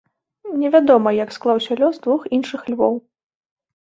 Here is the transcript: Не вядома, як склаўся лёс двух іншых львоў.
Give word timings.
Не 0.59 0.69
вядома, 0.75 1.09
як 1.17 1.29
склаўся 1.35 1.77
лёс 1.81 1.95
двух 2.05 2.21
іншых 2.37 2.61
львоў. 2.75 2.97